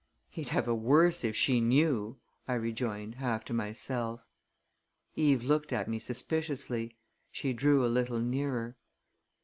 "He'd 0.31 0.49
have 0.49 0.67
a 0.67 0.73
worse 0.73 1.23
if 1.23 1.35
she 1.35 1.61
knew!" 1.61 2.17
I 2.47 2.55
rejoined, 2.55 3.17
half 3.21 3.45
to 3.45 3.53
myself. 3.53 4.25
Eve 5.15 5.43
looked 5.43 5.71
at 5.71 5.87
me 5.87 5.99
suspiciously. 5.99 6.97
She 7.31 7.53
drew 7.53 7.85
a 7.85 7.85
little 7.85 8.19
nearer. 8.19 8.77